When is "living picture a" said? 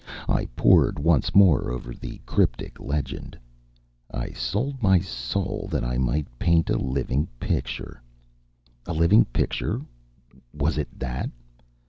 6.79-8.93